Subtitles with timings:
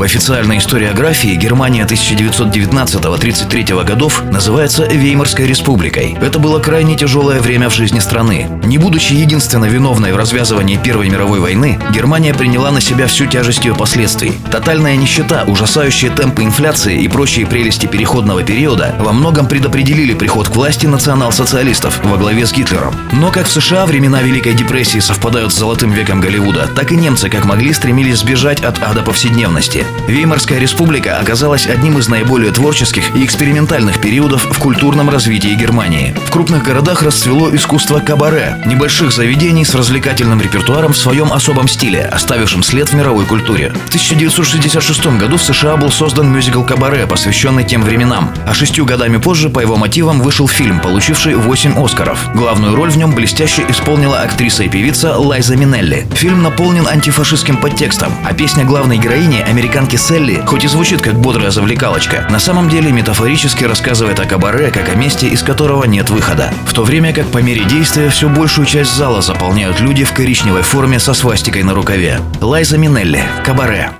[0.00, 6.16] В официальной историографии Германия 1919-33 годов называется Веймарской республикой.
[6.22, 8.48] Это было крайне тяжелое время в жизни страны.
[8.64, 13.66] Не будучи единственно виновной в развязывании Первой мировой войны, Германия приняла на себя всю тяжесть
[13.66, 14.32] ее последствий.
[14.50, 20.56] Тотальная нищета, ужасающие темпы инфляции и прочие прелести переходного периода во многом предопределили приход к
[20.56, 22.94] власти национал-социалистов во главе с Гитлером.
[23.12, 27.28] Но как в США времена Великой депрессии совпадают с золотым веком Голливуда, так и немцы
[27.28, 29.84] как могли стремились сбежать от ада повседневности.
[30.08, 36.14] Веймарская республика оказалась одним из наиболее творческих и экспериментальных периодов в культурном развитии Германии.
[36.26, 42.04] В крупных городах расцвело искусство кабаре, небольших заведений с развлекательным репертуаром в своем особом стиле,
[42.04, 43.70] оставившим след в мировой культуре.
[43.86, 49.18] В 1966 году в США был создан мюзикл «Кабаре», посвященный тем временам, а шестью годами
[49.18, 52.18] позже по его мотивам вышел фильм, получивший 8 Оскаров.
[52.34, 56.06] Главную роль в нем блестяще исполнила актриса и певица Лайза Минелли.
[56.14, 59.44] Фильм наполнен антифашистским подтекстом, а песня главной героини,
[59.80, 64.70] американки Селли, хоть и звучит как бодрая завлекалочка, на самом деле метафорически рассказывает о кабаре,
[64.70, 66.52] как о месте, из которого нет выхода.
[66.66, 70.62] В то время как по мере действия все большую часть зала заполняют люди в коричневой
[70.62, 72.20] форме со свастикой на рукаве.
[72.42, 73.24] Лайза Минелли.
[73.42, 73.92] Кабаре.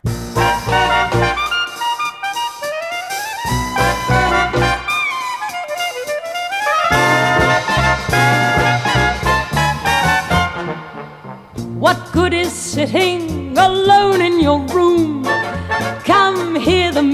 [11.81, 14.70] What good is sitting alone in your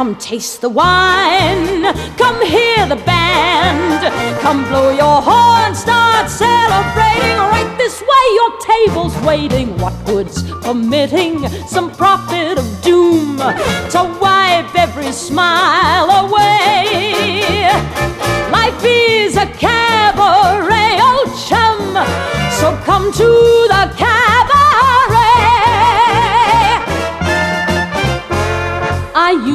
[0.00, 1.82] Come taste the wine.
[2.16, 4.00] Come hear the band.
[4.40, 5.74] Come blow your horn.
[5.74, 7.36] Start celebrating.
[7.36, 9.76] Right this way, your table's waiting.
[9.76, 16.49] What good's permitting some prophet of doom to wipe every smile away?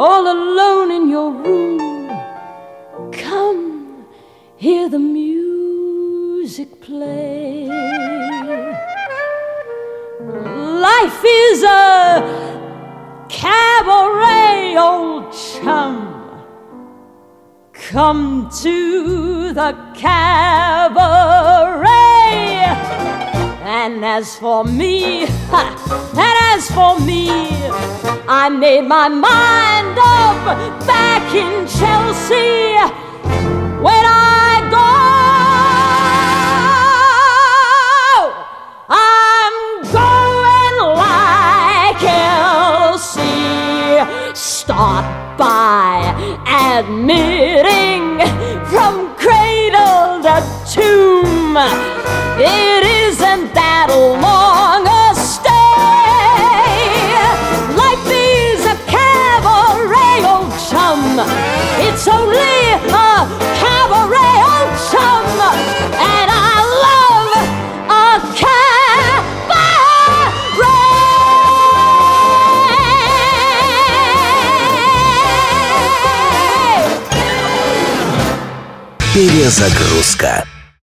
[0.00, 2.08] all alone in your room?
[3.12, 4.06] Come,
[4.56, 7.66] hear the music play.
[10.88, 15.96] Life is a cabaret, old chum.
[17.74, 21.89] Come to the cabaret.
[23.82, 27.48] And as for me, and as for me,
[28.28, 30.44] I made my mind up
[30.86, 32.76] back in Chelsea.
[33.80, 34.92] When I go,
[38.90, 39.56] I'm
[39.96, 42.02] going like
[42.84, 43.40] Elsie.
[44.34, 45.06] Start
[45.38, 46.02] by
[46.76, 48.20] admitting
[48.68, 50.36] from cradle to
[50.70, 51.56] tomb.
[52.42, 53.39] It isn't
[79.20, 80.46] Перезагрузка.